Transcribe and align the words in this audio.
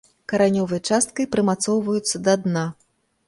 Каранёвай 0.31 0.81
часткай 0.95 1.29
прымацоўваюцца 1.35 2.23
да 2.29 2.33
дна. 2.47 2.67